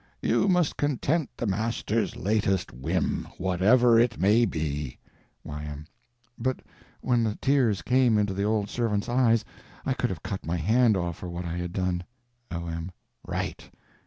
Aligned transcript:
You 0.23 0.47
must 0.47 0.77
content 0.77 1.29
the 1.37 1.45
Master's 1.45 2.15
_latest 2.15 2.75
_whim, 2.81 3.25
whatever 3.37 3.99
it 3.99 4.19
may 4.19 4.45
be. 4.45 4.97
Y.M. 5.43 5.85
But 6.39 6.63
when 7.01 7.23
the 7.23 7.35
tears 7.35 7.83
came 7.83 8.17
into 8.17 8.33
the 8.33 8.41
old 8.41 8.67
servant's 8.67 9.09
eyes 9.09 9.45
I 9.85 9.93
could 9.93 10.09
have 10.09 10.23
cut 10.23 10.43
my 10.43 10.57
hand 10.57 10.97
off 10.97 11.17
for 11.17 11.29
what 11.29 11.45
I 11.45 11.55
had 11.57 11.71
done. 11.71 12.03
O.M. 12.49 12.89
Right. 13.27 13.69